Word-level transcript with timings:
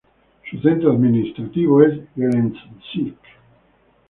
Su 0.49 0.57
centro 0.61 0.93
administrativo 0.93 1.83
es 1.83 1.99
Gelendzhik. 2.15 3.17